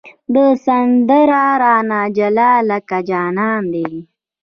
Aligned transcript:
سمندر 0.63 1.27
رانه 1.61 2.01
جلا 2.17 2.51
لکه 2.69 2.97
جانان 3.09 3.63
دی 3.73 3.87